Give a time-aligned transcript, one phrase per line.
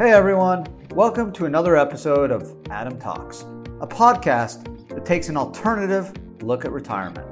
[0.00, 3.42] Hey everyone, welcome to another episode of Adam Talks,
[3.82, 7.28] a podcast that takes an alternative look at retirement.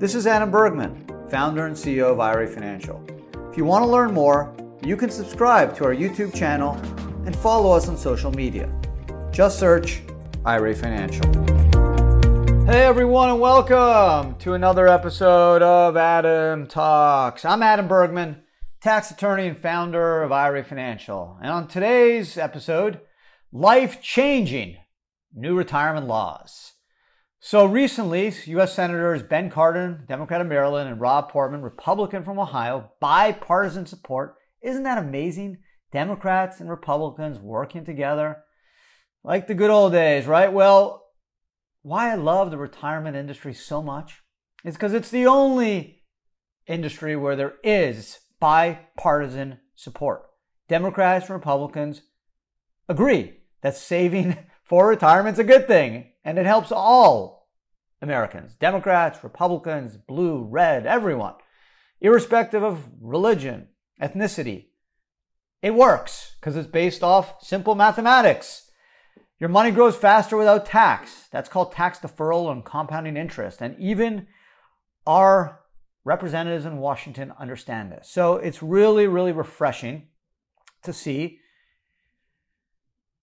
[0.00, 3.00] This is Adam Bergman, founder and CEO of IRA Financial.
[3.48, 4.52] If you want to learn more,
[4.84, 6.74] you can subscribe to our YouTube channel
[7.24, 8.68] and follow us on social media.
[9.30, 10.02] Just search
[10.44, 11.24] IRA Financial.
[12.66, 17.44] Hey everyone, and welcome to another episode of Adam Talks.
[17.44, 18.42] I'm Adam Bergman
[18.80, 21.36] tax attorney and founder of IRA Financial.
[21.42, 23.00] And on today's episode,
[23.52, 24.76] life changing
[25.34, 26.74] new retirement laws.
[27.40, 28.74] So recently, U.S.
[28.74, 34.36] Senators Ben Cardin, Democrat of Maryland, and Rob Portman, Republican from Ohio, bipartisan support.
[34.62, 35.58] Isn't that amazing?
[35.92, 38.44] Democrats and Republicans working together
[39.24, 40.52] like the good old days, right?
[40.52, 41.04] Well,
[41.82, 44.22] why I love the retirement industry so much
[44.64, 46.02] is because it's the only
[46.66, 50.26] industry where there is bipartisan support.
[50.68, 52.02] Democrats and Republicans
[52.88, 57.48] agree that saving for retirement is a good thing and it helps all
[58.00, 61.34] Americans Democrats, Republicans, blue, red, everyone,
[62.00, 63.68] irrespective of religion,
[64.00, 64.66] ethnicity.
[65.62, 68.70] It works because it's based off simple mathematics.
[69.40, 71.28] Your money grows faster without tax.
[71.30, 73.60] That's called tax deferral and compounding interest.
[73.60, 74.26] And even
[75.06, 75.60] our
[76.04, 78.08] representatives in Washington understand this.
[78.10, 80.08] So it's really, really refreshing
[80.82, 81.40] to see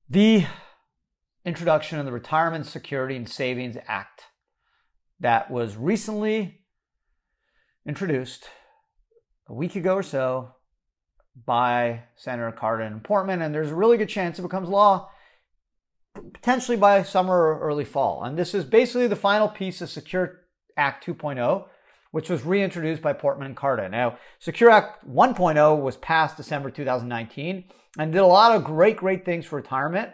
[0.10, 0.46] the
[1.46, 4.24] introduction of the Retirement Security and Savings Act
[5.20, 6.62] that was recently
[7.86, 8.50] introduced
[9.48, 10.52] a week ago or so
[11.46, 15.10] by Senator Cardin and Portman, and there's a really good chance it becomes law
[16.34, 18.24] potentially by summer or early fall.
[18.24, 20.42] And this is basically the final piece of Secure
[20.78, 21.66] Act 2.0
[22.16, 23.92] which was reintroduced by Portman and Cardin.
[23.92, 27.66] Now, Secure Act 1.0 was passed December 2019
[28.00, 30.12] and did a lot of great, great things for retirement.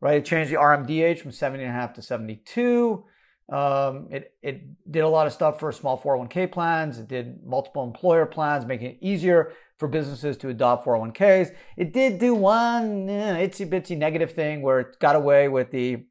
[0.00, 3.04] Right, it changed the RMD age from 70 and a half to 72.
[3.52, 6.98] Um, it, it did a lot of stuff for small 401k plans.
[6.98, 11.54] It did multiple employer plans, making it easier for businesses to adopt 401ks.
[11.76, 16.06] It did do one eh, itsy bitsy negative thing where it got away with the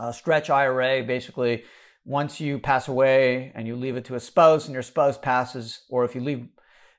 [0.00, 1.62] uh, stretch IRA, basically
[2.04, 5.84] once you pass away and you leave it to a spouse and your spouse passes,
[5.88, 6.48] or if you leave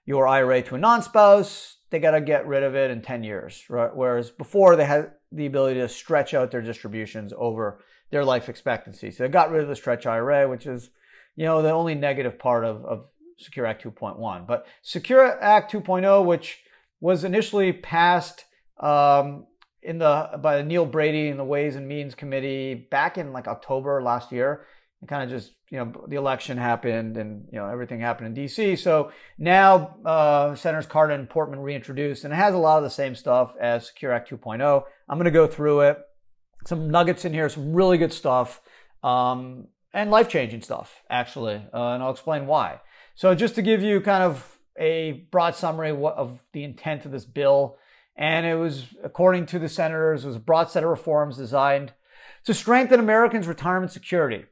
[0.06, 3.24] your IRA to a non spouse, they got to get rid of it in 10
[3.24, 3.64] years.
[3.70, 3.96] Right?
[3.96, 7.80] Whereas before they had the ability to stretch out their distributions over
[8.12, 9.12] their life expectancy.
[9.12, 10.90] So they got rid of the stretch IRA, which is,
[11.36, 13.08] you know, the only negative part of, of
[13.38, 14.48] Secure Act 2.1.
[14.48, 16.60] But Secure Act 2.0, which
[17.00, 18.46] was initially passed
[18.80, 19.48] um,
[19.82, 24.02] in the by Neal Brady in the Ways and Means Committee back in like October
[24.02, 24.66] last year,
[25.08, 28.76] kind of just you know the election happened and you know everything happened in D.C.
[28.76, 32.90] So now uh, Senators Cardin and Portman reintroduced, and it has a lot of the
[32.90, 34.84] same stuff as Secure Act 2.0.
[35.10, 36.00] I'm going to go through it.
[36.66, 38.62] Some nuggets in here, some really good stuff,
[39.04, 42.82] um, and life changing stuff actually, uh, and I'll explain why.
[43.16, 47.26] So just to give you kind of a broad summary of the intent of this
[47.26, 47.78] bill,
[48.16, 51.94] and it was according to the senators, it was a broad set of reforms designed
[52.46, 54.46] to strengthen Americans' retirement security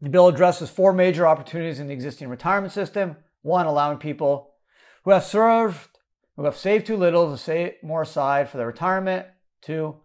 [0.00, 3.16] the bill addresses four major opportunities in the existing retirement system.
[3.42, 4.54] One, allowing people
[5.04, 5.98] who have served,
[6.36, 9.26] who have saved too little to save more aside for their retirement.
[9.60, 9.96] Two,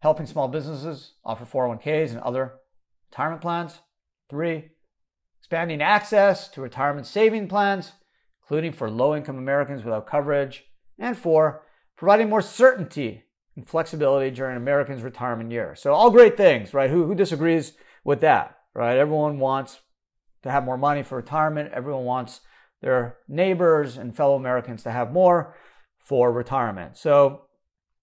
[0.00, 2.54] helping small businesses offer 401ks and other
[3.10, 3.80] retirement plans.
[4.28, 4.70] Three,
[5.38, 7.92] expanding access to retirement saving plans,
[8.42, 10.64] including for low income Americans without coverage.
[10.98, 11.62] And four,
[11.96, 13.24] providing more certainty
[13.56, 15.74] and flexibility during Americans' retirement year.
[15.74, 16.90] So, all great things, right?
[16.90, 17.72] Who, who disagrees
[18.04, 18.59] with that?
[18.74, 18.96] Right?
[18.96, 19.80] Everyone wants
[20.42, 21.72] to have more money for retirement.
[21.72, 22.40] Everyone wants
[22.80, 25.54] their neighbors and fellow Americans to have more
[25.98, 26.96] for retirement.
[26.96, 27.42] So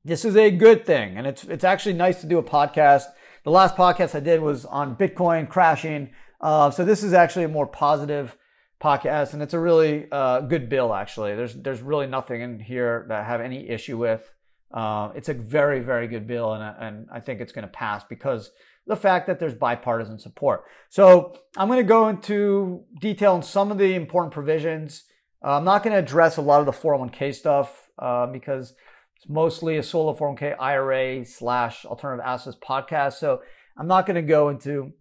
[0.03, 1.17] this is a good thing.
[1.17, 3.05] And it's, it's actually nice to do a podcast.
[3.43, 6.11] The last podcast I did was on Bitcoin crashing.
[6.39, 8.37] Uh, so this is actually a more positive
[8.81, 11.35] podcast and it's a really uh, good bill actually.
[11.35, 14.29] There's, there's really nothing in here that I have any issue with.
[14.71, 18.03] Uh, it's a very, very good bill and, and I think it's going to pass
[18.03, 18.51] because
[18.87, 20.63] the fact that there's bipartisan support.
[20.89, 25.03] So I'm going to go into detail on some of the important provisions.
[25.43, 28.73] Uh, I'm not going to address a lot of the 401k stuff uh, because
[29.17, 33.13] it's mostly a solo 401k IRA slash alternative assets podcast.
[33.13, 33.41] So
[33.77, 34.93] I'm not going to go into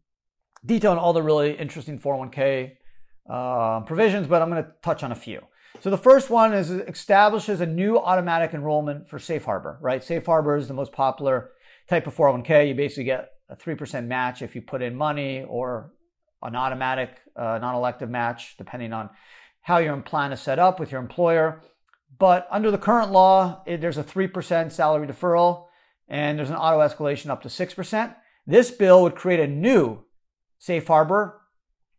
[0.64, 2.72] detail on all the really interesting 401k
[3.30, 5.42] uh, provisions, but I'm going to touch on a few.
[5.80, 10.02] So the first one is establishes a new automatic enrollment for Safe Harbor, right?
[10.02, 11.50] Safe Harbor is the most popular
[11.88, 12.68] type of 401k.
[12.68, 15.92] You basically get a 3% match if you put in money or
[16.42, 19.10] an automatic uh, non-elective match depending on
[19.62, 21.62] how your plan is set up with your employer
[22.18, 25.66] But under the current law, it, there's a 3% salary deferral
[26.08, 28.14] and there's an auto escalation up to 6%.
[28.46, 30.04] This bill would create a new
[30.58, 31.40] safe harbor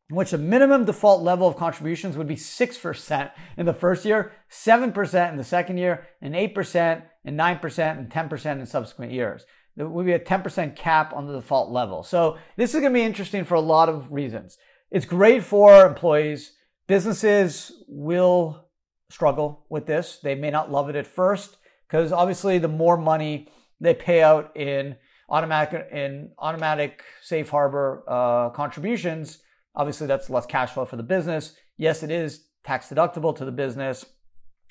[0.09, 4.31] in which the minimum default level of contributions would be 6% in the first year,
[4.49, 9.45] 7% in the second year, and 8% and 9% and 10% in subsequent years.
[9.77, 12.01] There would be a 10% cap on the default level.
[12.01, 14.57] So this is going to be interesting for a lot of reasons.
[14.89, 16.53] It's great for employees.
[16.87, 18.69] Businesses will
[19.11, 20.17] struggle with this.
[20.17, 21.57] They may not love it at first
[21.87, 24.95] because obviously the more money they pay out in
[25.29, 29.39] automatic in automatic safe harbor uh, contributions,
[29.75, 31.53] obviously that's less cash flow for the business.
[31.77, 34.05] Yes, it is tax deductible to the business,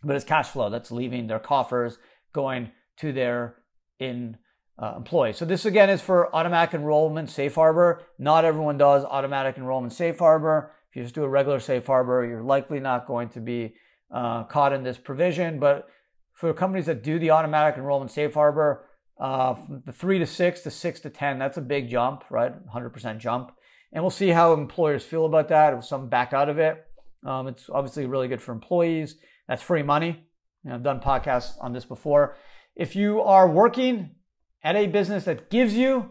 [0.02, 1.98] but it's cash flow that's leaving their coffers
[2.32, 3.56] going to their
[4.00, 4.36] in
[4.78, 5.37] uh, employees.
[5.37, 8.02] So this again is for automatic enrollment safe harbor.
[8.19, 10.73] Not everyone does automatic enrollment safe harbor.
[10.90, 13.75] If you just do a regular safe harbor, you're likely not going to be
[14.11, 15.58] uh, caught in this provision.
[15.58, 15.88] But
[16.34, 18.87] for companies that do the automatic enrollment safe harbor,
[19.19, 22.52] uh, the three to six to six to 10, that's a big jump, right?
[22.69, 23.52] 100% jump.
[23.93, 25.73] And we'll see how employers feel about that.
[25.73, 26.84] If some back out of it,
[27.25, 29.17] um, it's obviously really good for employees.
[29.49, 30.26] That's free money.
[30.64, 32.37] You know, I've done podcasts on this before.
[32.75, 34.17] If you are working
[34.66, 36.10] at a business that gives you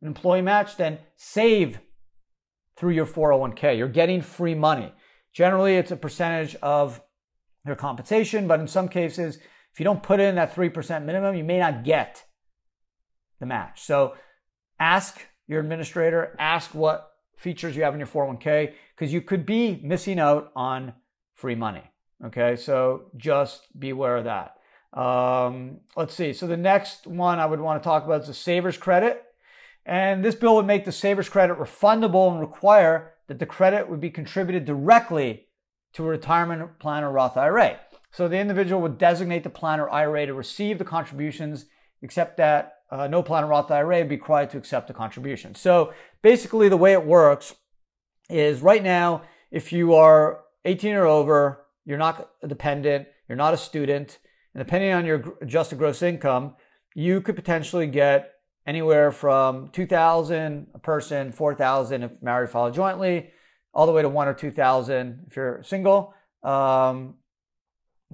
[0.00, 1.80] an employee match, then save
[2.76, 3.76] through your 401k.
[3.76, 4.94] You're getting free money.
[5.32, 7.02] Generally, it's a percentage of
[7.66, 9.38] your compensation, but in some cases,
[9.72, 12.24] if you don't put in that 3% minimum, you may not get
[13.40, 13.82] the match.
[13.82, 14.14] So
[14.78, 19.80] ask your administrator, ask what features you have in your 401k, because you could be
[19.82, 20.92] missing out on
[21.34, 21.82] free money.
[22.24, 24.54] Okay, so just be aware of that.
[24.92, 26.32] Um, let's see.
[26.32, 29.24] So the next one I would want to talk about is the Savers Credit.
[29.84, 34.00] And this bill would make the Savers Credit refundable and require that the credit would
[34.00, 35.46] be contributed directly
[35.94, 37.78] to a retirement plan or Roth IRA.
[38.10, 41.66] So the individual would designate the plan or IRA to receive the contributions,
[42.02, 45.54] except that uh, no plan or Roth IRA would be required to accept the contribution.
[45.54, 47.54] So basically, the way it works
[48.28, 53.54] is right now, if you are 18 or over, you're not a dependent, you're not
[53.54, 54.18] a student,
[54.54, 56.54] and depending on your adjusted gross income,
[56.94, 58.34] you could potentially get
[58.66, 63.30] anywhere from 2000 a person, 4000 if married follow jointly,
[63.74, 67.14] all the way to 1 or 2000 if you're single, um,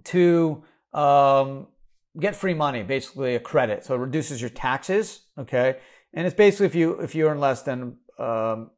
[0.05, 0.63] to
[0.93, 1.67] um,
[2.19, 3.85] get free money, basically a credit.
[3.85, 5.79] So it reduces your taxes, okay?
[6.15, 8.71] And it's basically if you if you earn less than um,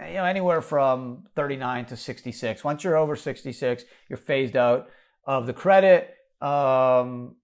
[0.00, 2.64] you know anywhere from 39 to 66.
[2.64, 4.88] Once you're over 66, you're phased out
[5.26, 7.36] of the credit um,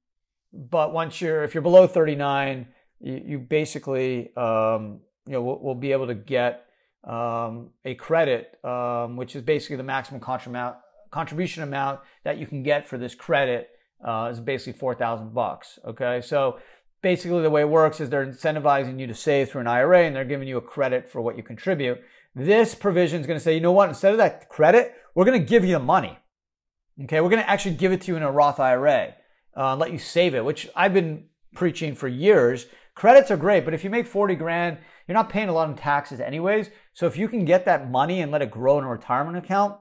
[0.53, 2.67] but once you're, if you're below 39,
[3.01, 6.67] you, you basically, um, you know, will, will, be able to get
[7.05, 10.21] um, a credit, um, which is basically the maximum
[11.11, 13.71] contribution amount that you can get for this credit
[14.05, 15.79] uh, is basically 4,000 bucks.
[15.87, 16.21] Okay.
[16.21, 16.59] So
[17.03, 20.15] basically the way it works is they're incentivizing you to save through an IRA and
[20.15, 22.01] they're giving you a credit for what you contribute.
[22.35, 23.89] This provision is going to say, you know what?
[23.89, 26.19] Instead of that credit, we're going to give you the money.
[27.05, 29.15] Okay, we're going to actually give it to you in a Roth IRA
[29.57, 31.25] uh, let you save it, which I've been
[31.55, 32.67] preaching for years.
[32.95, 35.77] Credits are great, but if you make 40 grand, you're not paying a lot in
[35.77, 36.71] taxes anyways.
[36.93, 39.79] So if you can get that money and let it grow in a retirement account,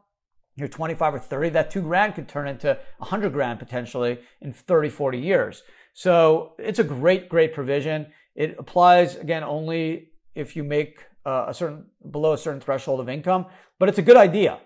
[0.55, 4.89] you're 25 or 30, that two grand could turn into 100 grand potentially in 30,
[4.89, 5.63] 40 years.
[5.93, 8.07] So it's a great, great provision.
[8.35, 13.09] It applies again only if you make uh, a certain below a certain threshold of
[13.09, 13.45] income,
[13.79, 14.59] but it's a good idea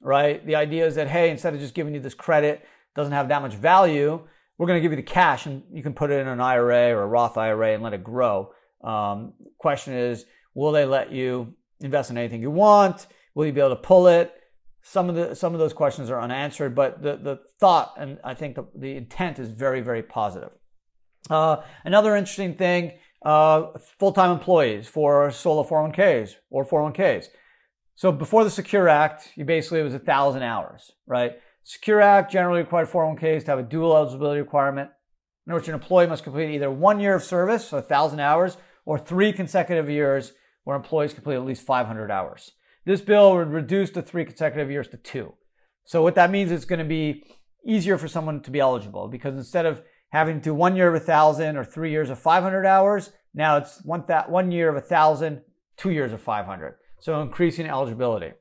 [0.00, 0.44] right?
[0.44, 2.64] The idea is that, hey, instead of just giving you this credit,
[2.94, 4.20] doesn't have that much value,
[4.58, 6.94] we're going to give you the cash and you can put it in an IRA
[6.94, 8.52] or a Roth IRA and let it grow.
[8.82, 13.06] Um, question is, will they let you invest in anything you want?
[13.34, 14.34] Will you be able to pull it?
[14.82, 18.32] Some of the some of those questions are unanswered, but the the thought and I
[18.32, 20.56] think the, the intent is very very positive.
[21.28, 22.92] Uh, another interesting thing:
[23.24, 23.66] uh,
[23.98, 27.26] full time employees for solo 401ks or 401ks.
[28.00, 31.32] So before the Secure Act, you basically it was a thousand hours, right?
[31.64, 34.88] Secure Act generally required 401ks to have a dual eligibility requirement,
[35.46, 38.56] in which an employee must complete either one year of service, so a thousand hours,
[38.86, 40.32] or three consecutive years
[40.64, 42.52] where employees complete at least 500 hours.
[42.86, 45.34] This bill would reduce the three consecutive years to two.
[45.84, 47.22] So what that means is it's going to be
[47.66, 50.94] easier for someone to be eligible because instead of having to do one year of
[50.94, 54.76] a thousand or three years of 500 hours, now it's one, th- one year of
[54.76, 55.42] a thousand,
[55.76, 58.32] two years of 500 so increasing eligibility.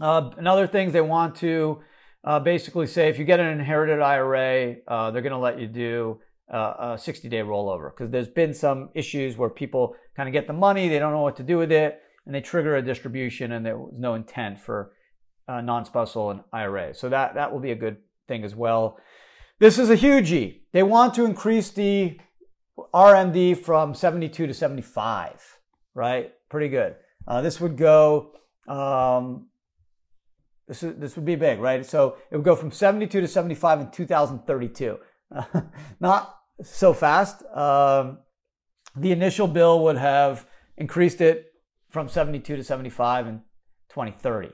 [0.00, 1.80] Uh, another thing they want to
[2.24, 5.66] uh, basically say if you get an inherited IRA, uh, they're going to let you
[5.66, 6.20] do
[6.52, 10.46] uh, a 60 day rollover because there's been some issues where people kind of get
[10.46, 13.52] the money, they don't know what to do with it, and they trigger a distribution,
[13.52, 14.92] and there was no intent for
[15.48, 16.94] non spousal and IRA.
[16.94, 18.98] So that, that will be a good thing as well.
[19.58, 20.62] this is a huge E.
[20.72, 22.18] They want to increase the
[22.92, 25.58] RMD from 72 to 75,
[25.94, 26.32] right?
[26.48, 26.96] Pretty good.
[27.26, 28.32] Uh, this would go,
[28.68, 29.46] um,
[30.68, 31.84] this, this would be big, right?
[31.84, 34.98] So it would go from 72 to 75 in 2032.
[35.34, 35.44] Uh,
[36.00, 37.44] not so fast.
[37.54, 38.18] Um,
[38.96, 41.52] the initial bill would have increased it
[41.90, 43.42] from 72 to 75 in
[43.88, 44.50] 2030.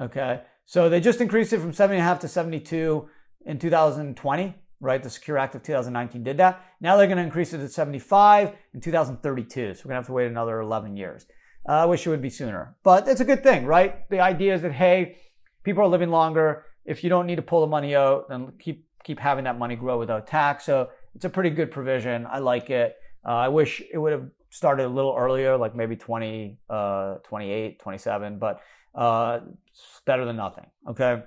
[0.00, 0.42] Okay.
[0.66, 3.08] So they just increased it from 70.5 to 72
[3.46, 5.02] in 2020, right?
[5.02, 6.64] The Secure Act of 2019 did that.
[6.80, 9.74] Now they're going to increase it to 75 in 2032.
[9.74, 11.26] So we're going to have to wait another 11 years.
[11.68, 14.08] Uh, I wish it would be sooner, but it's a good thing, right?
[14.10, 15.16] The idea is that, hey,
[15.62, 16.64] people are living longer.
[16.84, 19.76] If you don't need to pull the money out, then keep, keep having that money
[19.76, 20.64] grow without tax.
[20.64, 22.26] So it's a pretty good provision.
[22.26, 22.96] I like it.
[23.26, 27.78] Uh, I wish it would have started a little earlier, like maybe 20, uh, 28,
[27.78, 28.62] 27, but
[28.94, 30.66] uh, it's better than nothing.
[30.88, 31.22] Okay.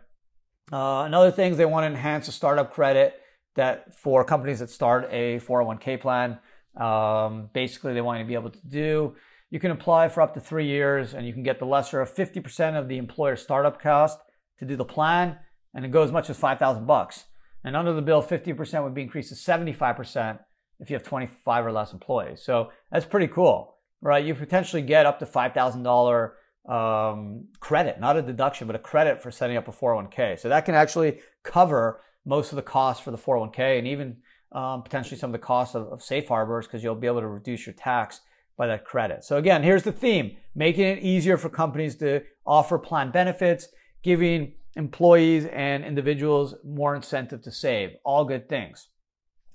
[0.71, 3.19] Uh, another thing is they want to enhance the startup credit
[3.55, 6.39] that for companies that start a 401k plan.
[6.75, 9.15] Um, basically, they want you to be able to do.
[9.53, 12.11] You can apply for up to three years, and you can get the lesser of
[12.11, 14.17] 50% of the employer startup cost
[14.57, 15.37] to do the plan,
[15.75, 17.25] and it goes as much as 5,000 bucks.
[17.63, 20.39] And under the bill, 50% would be increased to 75%
[20.79, 22.41] if you have 25 or less employees.
[22.43, 24.25] So that's pretty cool, right?
[24.25, 26.31] You potentially get up to $5,000
[26.67, 30.39] um, credit, not a deduction, but a credit for setting up a 401k.
[30.39, 34.17] So that can actually cover most of the costs for the 401k and even
[34.51, 37.27] um, potentially some of the costs of, of safe harbors because you'll be able to
[37.27, 38.21] reduce your tax
[38.57, 39.23] by that credit.
[39.23, 43.67] So again, here's the theme, making it easier for companies to offer plan benefits,
[44.03, 47.91] giving employees and individuals more incentive to save.
[48.03, 48.89] All good things.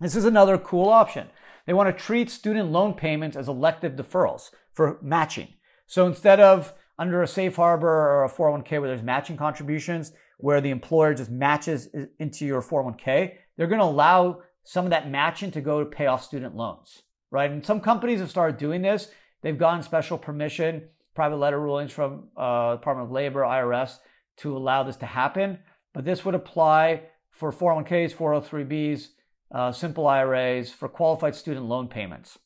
[0.00, 1.28] This is another cool option.
[1.67, 5.49] They want to treat student loan payments as elective deferrals for matching.
[5.87, 10.61] So instead of under a safe harbor or a 401k where there's matching contributions, where
[10.61, 11.88] the employer just matches
[12.19, 16.07] into your 401k, they're going to allow some of that matching to go to pay
[16.07, 17.50] off student loans, right?
[17.50, 19.11] And some companies have started doing this.
[19.42, 23.99] They've gotten special permission, private letter rulings from uh, Department of Labor, IRS,
[24.38, 25.58] to allow this to happen.
[25.94, 29.08] But this would apply for 401ks, 403bs,
[29.52, 32.38] uh, simple IRAs, for qualified student loan payments.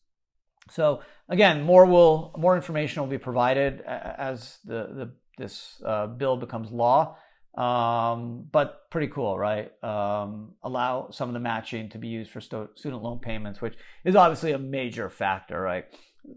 [0.70, 6.36] So again, more will more information will be provided as the, the this uh, bill
[6.36, 7.16] becomes law.
[7.56, 9.70] Um, but pretty cool, right?
[9.84, 14.16] Um, allow some of the matching to be used for student loan payments, which is
[14.16, 15.84] obviously a major factor, right?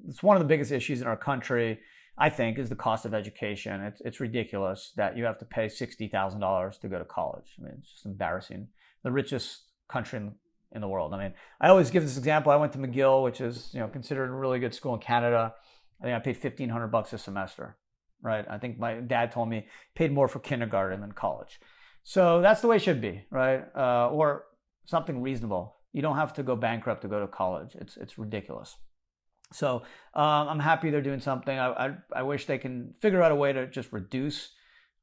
[0.08, 1.80] It's one of the biggest issues in our country,
[2.18, 3.82] I think, is the cost of education.
[3.82, 7.56] It's, it's ridiculous that you have to pay $60,000 to go to college.
[7.60, 8.68] I mean, it's just embarrassing.
[9.04, 10.34] The richest country in,
[10.74, 11.14] in the world.
[11.14, 12.52] I mean, I always give this example.
[12.52, 15.54] I went to McGill, which is, you know, considered a really good school in Canada.
[16.02, 17.78] I think I paid 1500 bucks a semester
[18.26, 18.46] right?
[18.50, 21.60] I think my dad told me paid more for kindergarten than college.
[22.04, 23.64] So that's the way it should be, right?
[23.76, 24.46] Uh, or
[24.86, 25.78] something reasonable.
[25.94, 27.76] You don't have to go bankrupt to go to college.
[27.76, 28.76] It's it's ridiculous.
[29.54, 31.58] So um, I'm happy they're doing something.
[31.58, 34.50] I, I, I wish they can figure out a way to just reduce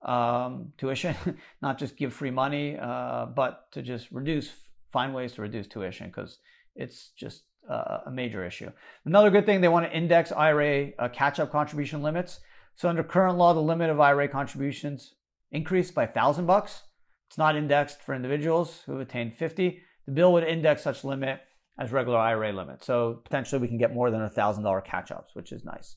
[0.02, 1.14] um, tuition,
[1.62, 4.52] not just give free money, uh, but to just reduce,
[4.90, 6.38] find ways to reduce tuition because
[6.74, 8.70] it's just uh, a major issue.
[9.04, 12.40] Another good thing they want to index IRA uh, catch-up contribution limits.
[12.74, 15.14] So under current law, the limit of IRA contributions
[15.50, 16.82] increased by thousand bucks.
[17.28, 19.80] It's not indexed for individuals who have attained 50.
[20.06, 21.40] The bill would index such limit
[21.78, 22.84] as regular IRA limit.
[22.84, 25.96] So potentially we can get more than a thousand dollar catch ups, which is nice.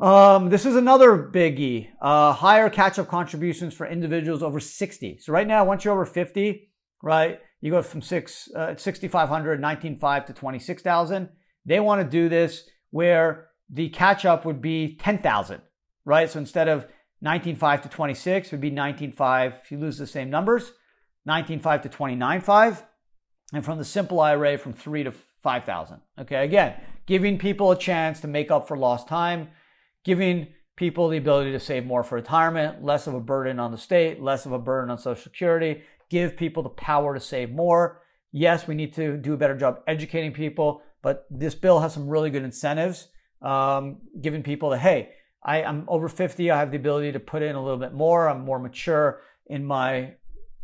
[0.00, 1.88] Um, this is another biggie.
[2.00, 5.18] Uh, higher catch up contributions for individuals over 60.
[5.20, 6.70] So right now, once you're over 50,
[7.02, 11.28] right, you go from six, uh, 6,500, 19.5 to 26,000.
[11.66, 15.60] They want to do this where the catch up would be 10,000
[16.04, 16.28] right?
[16.28, 16.86] So instead of
[17.24, 20.72] 19.5 to 26 it would be 19.5 if you lose the same numbers,
[21.28, 22.82] 19.5 to 29.5,
[23.52, 26.00] and from the simple IRA from 3 to 5,000.
[26.20, 26.74] Okay, again,
[27.06, 29.48] giving people a chance to make up for lost time,
[30.04, 33.78] giving people the ability to save more for retirement, less of a burden on the
[33.78, 38.02] state, less of a burden on Social Security, give people the power to save more.
[38.32, 42.08] Yes, we need to do a better job educating people, but this bill has some
[42.08, 43.08] really good incentives,
[43.42, 45.10] um, giving people that, hey,
[45.42, 46.50] I, am over 50.
[46.50, 48.28] I have the ability to put in a little bit more.
[48.28, 50.14] I'm more mature in my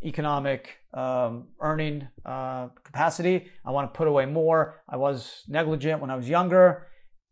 [0.03, 3.51] economic um, earning uh, capacity.
[3.65, 4.83] I want to put away more.
[4.89, 6.89] I was negligent when I was younger.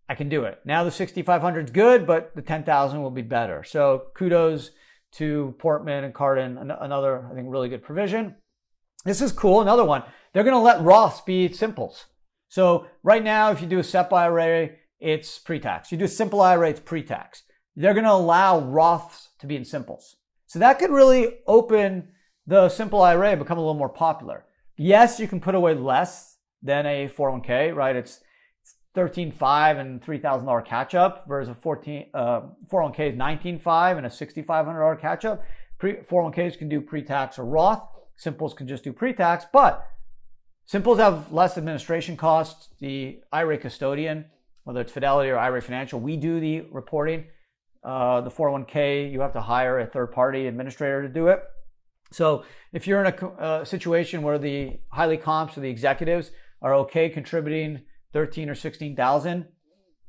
[0.09, 0.61] I can do it.
[0.65, 3.65] Now the 6,500 is good, but the 10,000 will be better.
[3.65, 4.71] So kudos
[5.13, 8.35] to Portman and Cardin, another, I think, really good provision.
[9.05, 9.61] This is cool.
[9.61, 10.03] Another one.
[10.33, 12.07] They're going to let Roths be simples.
[12.49, 14.71] So right now, if you do a SEP IRA,
[15.05, 15.93] it's pre-tax.
[15.93, 17.43] You do simple IRA, it's pre-tax.
[17.77, 20.17] They're going to allow Roths to be in simples.
[20.47, 22.09] So that could really open
[22.47, 24.45] the simple IRA become a little more popular.
[24.77, 27.95] Yes, you can put away less than a 401k, right?
[27.95, 28.21] It's
[28.95, 32.43] thirteen five and three thousand dollar catch up versus a 14 uh,
[32.73, 35.43] 401k is nineteen five and a sixty five hundred dollar catch up.
[35.79, 37.83] Pre 401ks can do pre tax or Roth.
[38.17, 39.87] Simples can just do pre tax, but
[40.67, 42.69] Simples have less administration costs.
[42.81, 44.27] The IRA custodian,
[44.65, 47.27] whether it's Fidelity or IRA Financial, we do the reporting.
[47.83, 51.43] Uh, the 401k, you have to hire a third party administrator to do it.
[52.13, 56.31] So if you're in a, a situation where the highly comps or the executives
[56.63, 57.83] are okay contributing
[58.15, 59.47] 13 or 16,000,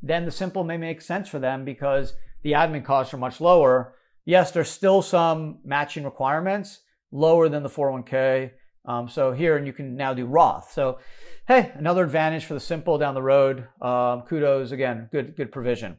[0.02, 3.96] then the simple may make sense for them because the admin costs are much lower.
[4.24, 6.82] Yes, there's still some matching requirements
[7.12, 8.52] lower than the 401k.
[8.88, 10.72] Um, so here, and you can now do Roth.
[10.72, 11.00] So,
[11.48, 13.68] hey, another advantage for the simple down the road.
[13.82, 15.98] Um, kudos again, good good provision.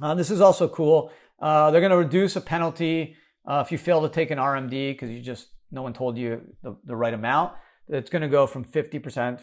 [0.00, 1.10] Uh, this is also cool.
[1.40, 3.16] Uh, they're going to reduce a penalty
[3.46, 6.40] uh, if you fail to take an RMD because you just no one told you
[6.62, 7.54] the, the right amount.
[7.88, 9.40] It's going to go from 50%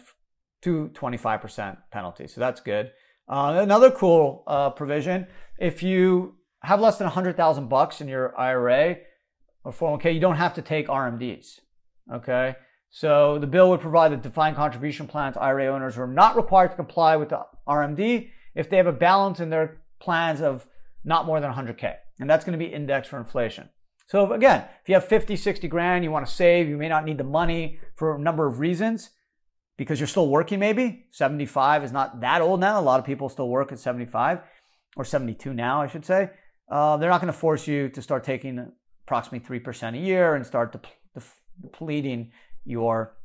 [0.62, 2.26] to 25% penalty.
[2.26, 2.92] So that's good.
[3.28, 5.26] Uh, another cool uh, provision:
[5.58, 8.96] if you have less than 100,000 bucks in your IRA
[9.64, 11.60] or 401k, you don't have to take RMDs.
[12.12, 12.56] Okay,
[12.90, 16.76] so the bill would provide that defined contribution plans IRA owners are not required to
[16.76, 20.66] comply with the RMD if they have a balance in their plans of
[21.04, 23.68] not more than 100k, and that's going to be indexed for inflation.
[24.06, 27.04] So again, if you have 50, 60 grand, you want to save, you may not
[27.04, 29.10] need the money for a number of reasons
[29.76, 31.06] because you're still working maybe.
[31.12, 32.80] 75 is not that old now.
[32.80, 34.40] A lot of people still work at 75
[34.96, 36.30] or 72 now, I should say.
[36.68, 38.72] Uh, they're not going to force you to start taking
[39.04, 40.72] approximately 3% a year and start
[41.60, 42.32] depleting
[42.64, 43.16] your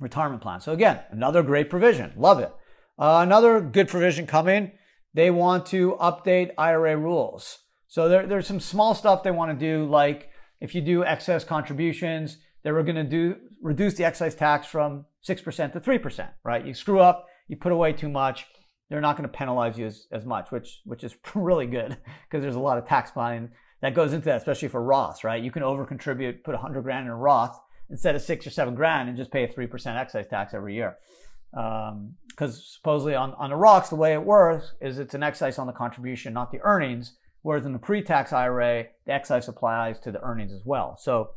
[0.00, 0.60] retirement plan.
[0.60, 2.12] So again, another great provision.
[2.16, 2.52] Love it.
[2.98, 4.72] Uh, another good provision coming.
[5.14, 7.58] They want to update IRA rules.
[7.86, 10.30] So there, there's some small stuff they want to do, like
[10.60, 15.04] if you do excess contributions, they were going to do reduce the excise tax from
[15.26, 16.64] 6% to 3%, right?
[16.64, 18.46] You screw up, you put away too much,
[18.88, 21.96] they're not going to penalize you as, as much, which, which is really good
[22.28, 25.42] because there's a lot of tax planning that goes into that, especially for Roth, right?
[25.42, 27.58] You can over contribute, put 100 grand in a Roth
[27.90, 30.96] instead of six or seven grand and just pay a 3% excise tax every year.
[31.50, 35.58] Because um, supposedly on, on the rocks, the way it works is it's an excise
[35.58, 37.14] on the contribution, not the earnings.
[37.42, 40.96] Whereas in the pre tax IRA, the excise applies to the earnings as well.
[41.00, 41.30] So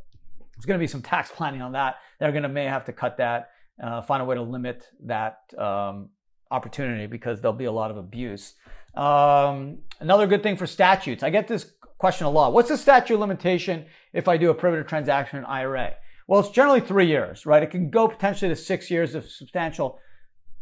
[0.55, 1.95] there's going to be some tax planning on that.
[2.19, 5.39] They're going to may have to cut that, uh, find a way to limit that
[5.57, 6.09] um,
[6.49, 8.55] opportunity because there'll be a lot of abuse.
[8.95, 11.23] Um, another good thing for statutes.
[11.23, 12.51] I get this question a lot.
[12.51, 15.93] What's the statute limitation if I do a prohibited transaction in IRA?
[16.31, 17.61] Well, it's generally three years, right?
[17.61, 19.99] It can go potentially to six years of substantial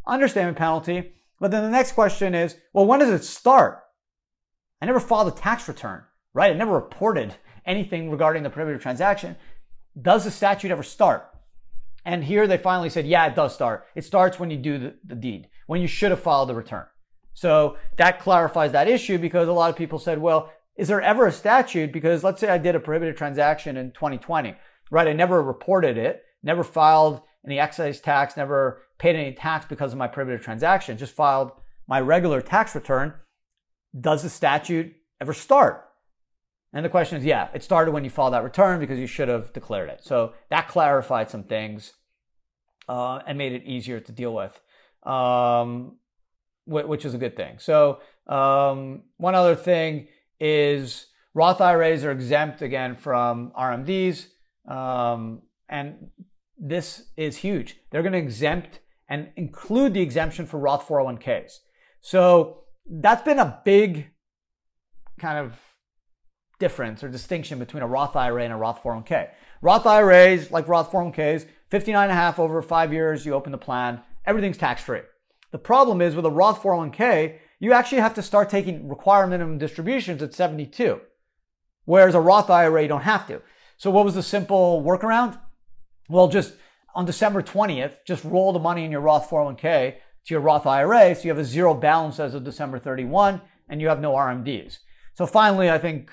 [0.08, 1.14] understatement penalty.
[1.40, 3.84] But then the next question is, well, when does it start?
[4.82, 6.52] I never filed a tax return, right?
[6.52, 7.36] I never reported
[7.68, 9.36] anything regarding the prohibited transaction
[10.02, 11.30] does the statute ever start?
[12.04, 13.86] And here they finally said, yeah, it does start.
[13.94, 16.86] It starts when you do the, the deed, when you should have filed the return.
[17.36, 21.28] So that clarifies that issue because a lot of people said, well, is there ever
[21.28, 21.92] a statute?
[21.92, 24.56] Because let's say I did a prohibited transaction in 2020,
[24.90, 25.08] right?
[25.08, 29.98] I never reported it, never filed any excise tax, never paid any tax because of
[29.98, 31.52] my prohibited transaction, just filed
[31.88, 33.14] my regular tax return.
[34.00, 35.86] Does the statute ever start?
[36.74, 39.28] And the question is, yeah, it started when you filed that return because you should
[39.28, 40.02] have declared it.
[40.04, 41.94] So that clarified some things
[42.88, 44.62] uh, and made it easier to deal with,
[45.04, 45.98] um,
[46.66, 47.58] which is a good thing.
[47.58, 54.28] So um, one other thing is Roth IRAs are exempt again from RMDs,
[54.68, 56.10] um, and
[56.58, 57.78] this is huge.
[57.92, 61.60] They're going to exempt and include the exemption for Roth 401ks.
[62.02, 64.12] So that's been a big
[65.20, 65.60] kind of
[66.60, 69.30] difference or distinction between a Roth IRA and a Roth 401k.
[69.62, 73.58] Roth IRAs, like Roth 401ks, 59 and a half over five years, you open the
[73.58, 75.02] plan, everything's tax free.
[75.52, 79.58] The problem is with a Roth 401k, you actually have to start taking required minimum
[79.58, 81.02] distributions at 72.
[81.86, 83.42] Whereas a Roth IRA, you don't have to.
[83.80, 85.40] So what was the simple workaround?
[86.10, 86.54] Well, just
[86.94, 91.16] on December 20th, just roll the money in your Roth 401k to your Roth IRA
[91.16, 94.80] so you have a zero balance as of December 31 and you have no RMDs.
[95.14, 96.12] So finally, I think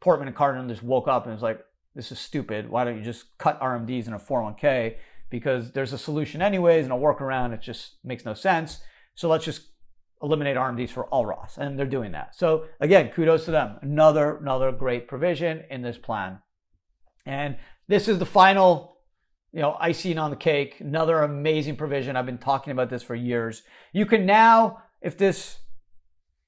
[0.00, 2.68] Portman and Cardin just woke up and was like, this is stupid.
[2.68, 4.96] Why don't you just cut RMDs in a 401k?
[5.30, 7.54] Because there's a solution anyways and a workaround.
[7.54, 8.80] It just makes no sense.
[9.14, 9.70] So let's just
[10.22, 11.56] eliminate RMDs for all Roths.
[11.56, 12.34] And they're doing that.
[12.34, 13.78] So again, kudos to them.
[13.80, 16.40] Another, another great provision in this plan.
[17.26, 17.56] And
[17.88, 18.98] this is the final,
[19.52, 20.80] you know, icing on the cake.
[20.80, 22.16] Another amazing provision.
[22.16, 23.62] I've been talking about this for years.
[23.92, 25.58] You can now, if this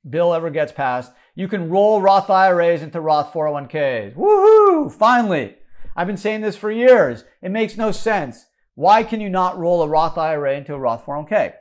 [0.09, 4.15] bill ever gets passed, you can roll Roth IRAs into Roth 401ks.
[4.15, 4.93] Woohoo!
[4.93, 5.57] Finally!
[5.95, 7.25] I've been saying this for years.
[7.43, 8.47] It makes no sense.
[8.75, 11.55] Why can you not roll a Roth IRA into a Roth 401k?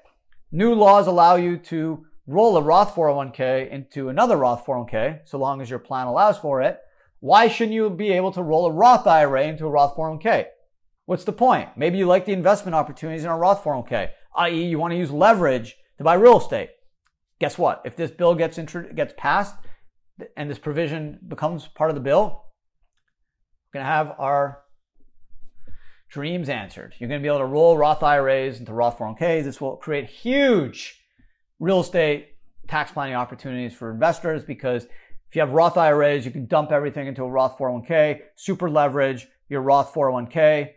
[0.52, 5.62] New laws allow you to roll a Roth 401k into another Roth 401k, so long
[5.62, 6.80] as your plan allows for it.
[7.22, 10.48] Why shouldn't you be able to roll a Roth IRA into a Roth 401k?
[11.06, 11.70] What's the point?
[11.78, 15.12] Maybe you like the investment opportunities in a Roth 401k, i.e., you want to use
[15.12, 16.72] leverage to buy real estate.
[17.40, 17.84] Guess what?
[17.86, 19.56] If this bill gets intro- gets passed
[20.36, 22.46] and this provision becomes part of the bill,
[23.68, 24.64] we're going to have our
[26.10, 26.96] dreams answered.
[26.98, 29.44] You're going to be able to roll Roth IRAs into Roth 401ks.
[29.44, 31.00] This will create huge
[31.60, 32.30] real estate
[32.68, 34.88] tax planning opportunities for investors because
[35.32, 39.30] if you have Roth IRAs, you can dump everything into a Roth 401k, super leverage
[39.48, 40.72] your Roth 401k,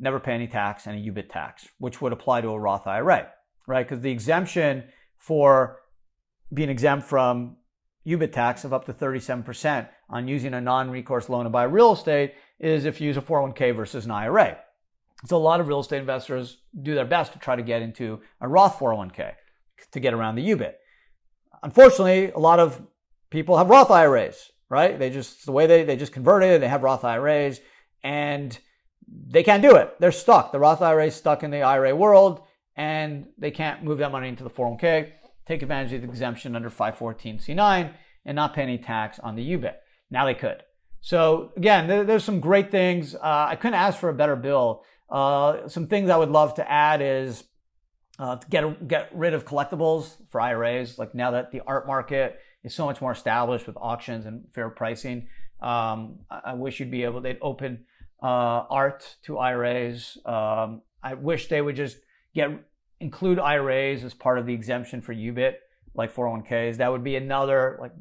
[0.00, 3.28] never pay any tax and a UBIT tax, which would apply to a Roth IRA,
[3.68, 3.88] right?
[3.88, 4.82] Because the exemption
[5.16, 5.78] for
[6.52, 7.56] being exempt from
[8.04, 12.34] UBIT tax of up to 37% on using a non-recourse loan to buy real estate
[12.58, 14.58] is if you use a 401k versus an IRA.
[15.26, 18.22] So a lot of real estate investors do their best to try to get into
[18.40, 19.34] a Roth 401k
[19.92, 20.72] to get around the UBIT.
[21.62, 22.82] Unfortunately, a lot of
[23.30, 24.98] people have Roth IRAs, right?
[24.98, 27.60] They just, the way they, they just converted, they have Roth IRAs
[28.02, 28.56] and
[29.06, 29.94] they can't do it.
[29.98, 30.52] They're stuck.
[30.52, 32.42] The Roth IRA is stuck in the IRA world
[32.76, 35.12] and they can't move that money into the 401k,
[35.46, 37.92] take advantage of the exemption under 514c9
[38.24, 39.74] and not pay any tax on the UBIT.
[40.10, 40.62] Now they could.
[41.00, 43.14] So again, there's some great things.
[43.14, 44.84] Uh, I couldn't ask for a better bill.
[45.08, 47.44] Uh, some things I would love to add is
[48.18, 50.98] uh, to get get rid of collectibles for IRAs.
[50.98, 54.68] Like now that the art market is so much more established with auctions and fair
[54.68, 55.28] pricing,
[55.60, 57.20] um, I, I, wish you'd be able.
[57.20, 57.84] They'd open
[58.22, 58.26] uh,
[58.70, 60.18] art to IRAs.
[60.24, 61.98] Um, I wish they would just
[62.34, 62.50] get
[63.00, 65.54] include IRAs as part of the exemption for UBIT,
[65.94, 66.76] like 401ks.
[66.78, 67.92] That would be another like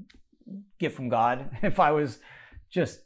[0.79, 1.49] gift from God.
[1.63, 2.19] If I was
[2.69, 2.99] just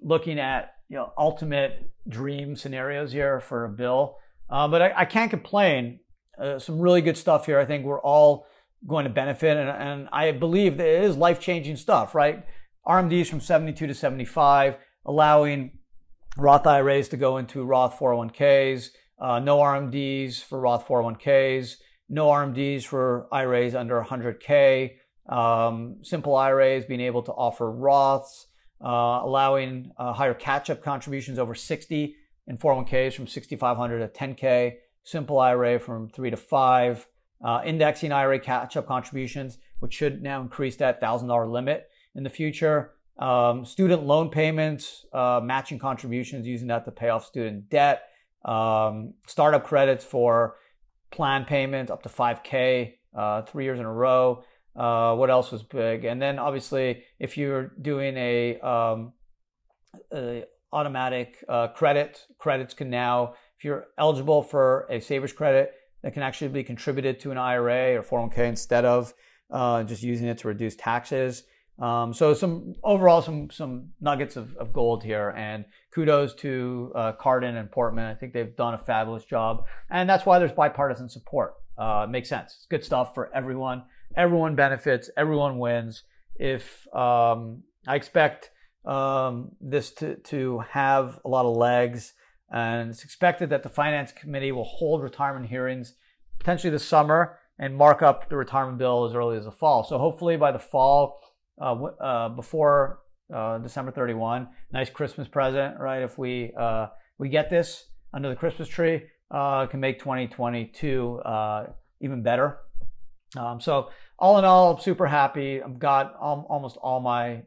[0.00, 4.16] looking at you know ultimate dream scenarios here for a bill,
[4.48, 6.00] uh, but I, I, can't complain
[6.38, 7.58] uh, some really good stuff here.
[7.58, 8.46] I think we're all
[8.86, 12.44] going to benefit, and, and I believe that it is life changing stuff, right?
[12.86, 15.78] RMDs from 72 to 75, allowing
[16.36, 18.88] Roth IRAs to go into Roth 401ks,
[19.20, 21.74] uh, no RMDs for Roth 401ks,
[22.08, 24.92] no RMDs for IRAs under 100K,
[25.28, 28.46] um, simple IRAs being able to offer Roths,
[28.82, 32.16] uh, allowing uh, higher catch up contributions over 60
[32.46, 37.06] in 401ks from 6,500 to 10K simple IRA from three to five,
[37.42, 42.30] uh, indexing IRA catch up contributions, which should now increase that $1,000 limit in the
[42.30, 42.92] future.
[43.18, 48.02] Um, student loan payments, uh, matching contributions, using that to pay off student debt.
[48.44, 50.56] Um, startup credits for
[51.10, 54.44] plan payments up to 5K, uh, three years in a row.
[54.74, 56.04] Uh, what else was big?
[56.04, 59.12] And then obviously, if you're doing a, um,
[60.12, 66.14] a automatic uh, credit, credits can now if you're eligible for a savers credit that
[66.14, 69.12] can actually be contributed to an IRA or 401k instead of
[69.50, 71.44] uh, just using it to reduce taxes.
[71.80, 77.12] Um, so some overall some some nuggets of, of gold here, and kudos to uh,
[77.12, 78.04] Cardin and Portman.
[78.04, 81.54] I think they've done a fabulous job, and that's why there's bipartisan support.
[81.78, 82.54] Uh, makes sense.
[82.56, 83.84] It's good stuff for everyone.
[84.14, 85.08] Everyone benefits.
[85.16, 86.02] Everyone wins.
[86.36, 88.50] If um, I expect
[88.84, 92.12] um, this to to have a lot of legs
[92.50, 95.94] and it's expected that the Finance Committee will hold retirement hearings
[96.38, 99.84] potentially this summer and mark up the retirement bill as early as the fall.
[99.84, 101.20] So hopefully by the fall,
[101.60, 103.00] uh, uh, before
[103.32, 106.02] uh, December 31, nice Christmas present, right?
[106.02, 106.86] If we uh,
[107.18, 107.84] we get this
[108.14, 111.66] under the Christmas tree, uh, can make 2022 uh,
[112.00, 112.58] even better.
[113.36, 115.62] Um, so all in all, I'm super happy.
[115.62, 117.42] I've got al- almost all my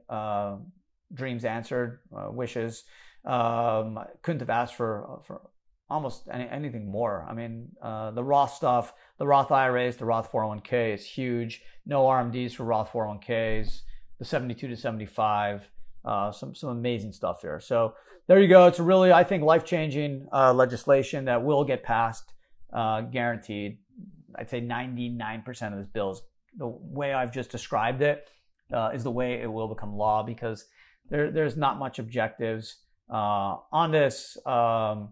[1.14, 2.84] dreams answered, wishes.
[3.26, 5.42] Um, couldn't have asked for for
[5.90, 7.26] almost any, anything more.
[7.30, 11.62] I mean, uh, the Roth stuff, the Roth IRAs, the Roth 401k is huge.
[11.86, 13.82] No RMDs for Roth 401ks.
[14.20, 15.70] The 72 to 75,
[16.06, 17.60] uh, some some amazing stuff there.
[17.60, 17.96] So
[18.28, 18.68] there you go.
[18.68, 22.34] It's really, I think, life changing uh, legislation that will get passed,
[22.72, 23.80] uh, guaranteed.
[24.36, 26.22] I'd say 99% of this bill is
[26.58, 28.30] the way I've just described it
[28.72, 30.66] uh, is the way it will become law because
[31.10, 32.78] there, there's not much objectives
[33.10, 35.10] uh, on this, um,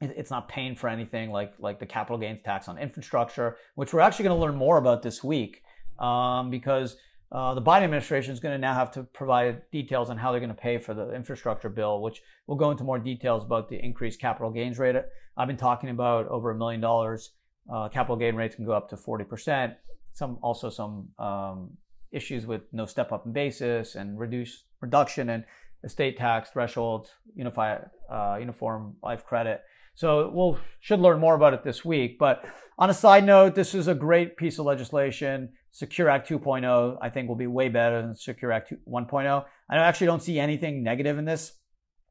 [0.00, 4.00] it's not paying for anything like like the capital gains tax on infrastructure, which we're
[4.00, 5.62] actually going to learn more about this week
[5.98, 6.96] um, because
[7.30, 10.40] uh, the Biden administration is going to now have to provide details on how they're
[10.40, 13.82] going to pay for the infrastructure bill, which we'll go into more details about the
[13.82, 14.96] increased capital gains rate.
[15.36, 17.30] I've been talking about over a million dollars.
[17.72, 19.74] Uh, capital gain rates can go up to 40%.
[20.12, 21.70] Some also some um,
[22.10, 25.44] issues with no step up in basis and reduce reduction and
[25.84, 27.78] estate tax thresholds, unify,
[28.10, 29.62] uh, uniform life credit.
[29.94, 32.18] So we'll should learn more about it this week.
[32.18, 32.44] But
[32.78, 35.50] on a side note, this is a great piece of legislation.
[35.70, 39.44] Secure Act 2.0, I think, will be way better than Secure Act 1.0.
[39.70, 41.52] I actually don't see anything negative in this,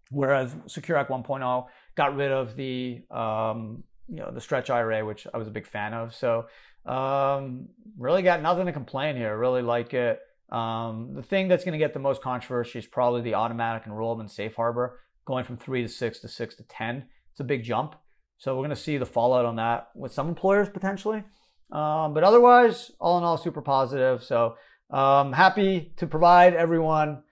[0.09, 5.25] whereas Secure Act 1.0 got rid of the um, you know the stretch IRA, which
[5.33, 6.13] I was a big fan of.
[6.13, 6.45] So
[6.85, 9.37] um, really got nothing to complain here.
[9.37, 10.19] Really like it.
[10.51, 14.31] Um, the thing that's going to get the most controversy is probably the automatic enrollment
[14.31, 17.05] safe harbor going from three to six to six to 10.
[17.31, 17.95] It's a big jump.
[18.37, 21.23] So we're going to see the fallout on that with some employers potentially.
[21.71, 24.23] Um, but otherwise, all in all, super positive.
[24.23, 24.55] So
[24.89, 27.23] um, happy to provide everyone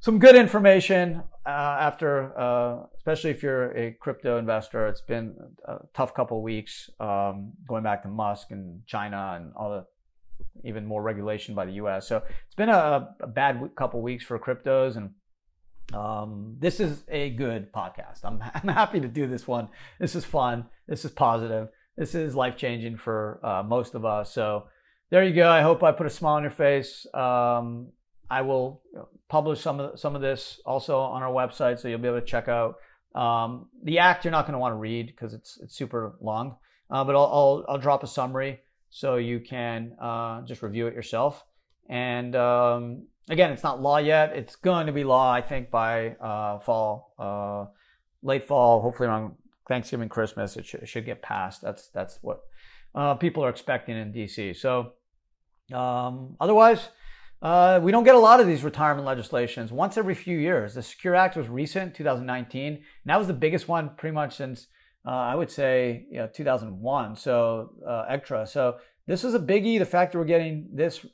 [0.00, 4.86] some good information uh, after, uh, especially if you're a crypto investor.
[4.86, 9.70] It's been a tough couple weeks um, going back to Musk and China and all
[9.70, 9.84] the
[10.64, 12.06] even more regulation by the U.S.
[12.06, 15.10] So it's been a, a bad couple weeks for cryptos, and
[15.94, 18.24] um, this is a good podcast.
[18.24, 19.68] I'm, I'm happy to do this one.
[19.98, 20.66] This is fun.
[20.88, 21.68] This is positive.
[21.96, 24.32] This is life changing for uh, most of us.
[24.32, 24.64] So
[25.10, 25.48] there you go.
[25.48, 27.06] I hope I put a smile on your face.
[27.12, 27.88] Um,
[28.30, 28.82] I will
[29.28, 32.26] publish some of some of this also on our website, so you'll be able to
[32.26, 32.76] check out
[33.14, 34.24] um, the act.
[34.24, 36.56] You're not going to want to read because it's it's super long,
[36.90, 38.60] uh, but I'll, I'll, I'll drop a summary
[38.94, 41.42] so you can uh, just review it yourself.
[41.88, 44.36] And um, again, it's not law yet.
[44.36, 47.72] It's going to be law, I think, by uh, fall, uh,
[48.22, 49.34] late fall, hopefully around
[49.66, 50.58] Thanksgiving, Christmas.
[50.58, 51.62] It, sh- it should get passed.
[51.62, 52.42] That's that's what
[52.94, 54.54] uh, people are expecting in DC.
[54.56, 54.92] So
[55.72, 56.90] um, otherwise,
[57.40, 59.72] uh, we don't get a lot of these retirement legislations.
[59.72, 60.74] Once every few years.
[60.74, 64.66] The Secure Act was recent, 2019, and that was the biggest one pretty much since
[65.06, 67.16] uh, I would say you know 2001.
[67.16, 68.48] So uh, EGTRRA.
[68.48, 69.78] So this is a biggie.
[69.78, 71.08] The fact that we're getting this a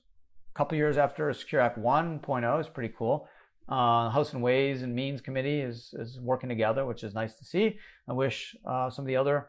[0.54, 3.28] couple years after Secure Act 1.0 is pretty cool.
[3.68, 7.44] Uh, House and Ways and Means Committee is, is working together, which is nice to
[7.44, 7.78] see.
[8.08, 9.48] I wish uh, some of the other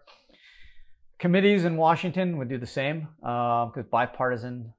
[1.19, 4.73] committees in Washington would do the same because uh, bipartisan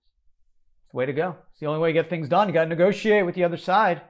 [0.85, 1.37] is the way to go.
[1.51, 2.49] It's the only way to get things done.
[2.49, 4.03] You got to negotiate with the other side.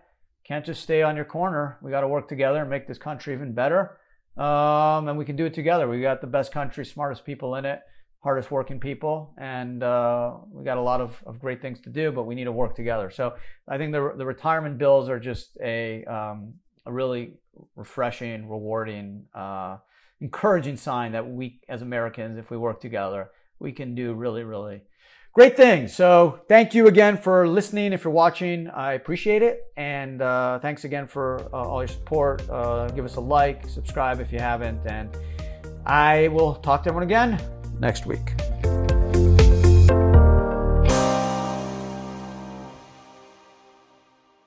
[0.44, 1.78] Can't just stay on your corner.
[1.82, 3.98] We got to work together and make this country even better.
[4.36, 5.88] Um, and we can do it together.
[5.88, 7.80] We got the best country, smartest people in it
[8.22, 12.12] hardest working people, and uh, we got a lot of, of great things to do,
[12.12, 13.10] but we need to work together.
[13.10, 13.34] So
[13.66, 17.34] I think the, the retirement bills are just a, um, a really
[17.76, 19.78] refreshing, rewarding, uh,
[20.20, 24.82] encouraging sign that we as Americans, if we work together, we can do really, really
[25.32, 25.88] great thing.
[25.88, 27.92] So thank you again for listening.
[27.92, 29.66] If you're watching, I appreciate it.
[29.76, 32.48] And uh, thanks again for uh, all your support.
[32.48, 35.16] Uh, give us a like, subscribe if you haven't, and
[35.86, 37.40] I will talk to everyone again
[37.80, 38.34] next week.